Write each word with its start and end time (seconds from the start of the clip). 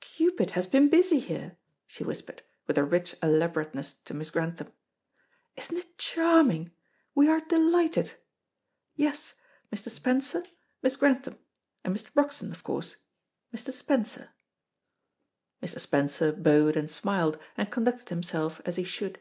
Cupid 0.00 0.50
has 0.50 0.66
been 0.66 0.90
busy 0.90 1.18
here," 1.18 1.56
she 1.86 2.04
whispered, 2.04 2.42
with 2.66 2.76
a 2.76 2.84
rich 2.84 3.16
elaborateness 3.22 3.94
to 3.94 4.12
Miss 4.12 4.30
Grantham. 4.30 4.68
"Isn't 5.56 5.78
it 5.78 5.96
charming? 5.96 6.72
We 7.14 7.26
are 7.30 7.40
delighted. 7.40 8.12
Yes, 8.96 9.32
Mr. 9.74 9.88
Spencer, 9.88 10.44
Miss 10.82 10.96
Grantham 10.98 11.38
and 11.84 11.96
Mr. 11.96 12.12
Broxton, 12.12 12.52
of 12.52 12.64
course 12.64 12.96
Mr. 13.50 13.72
Spencer." 13.72 14.28
Mr. 15.62 15.80
Spencer 15.80 16.32
bowed 16.32 16.76
and 16.76 16.90
smiled, 16.90 17.38
and 17.56 17.72
conducted 17.72 18.10
himself 18.10 18.60
as 18.66 18.76
he 18.76 18.84
should. 18.84 19.18